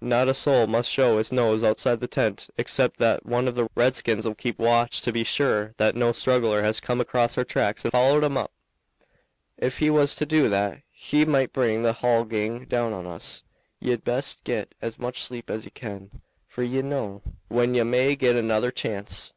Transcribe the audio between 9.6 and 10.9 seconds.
he was to do that,